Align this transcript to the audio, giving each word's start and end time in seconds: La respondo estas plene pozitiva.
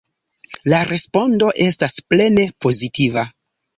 La 0.73 0.77
respondo 0.91 1.51
estas 1.67 1.99
plene 2.13 2.47
pozitiva. 2.67 3.29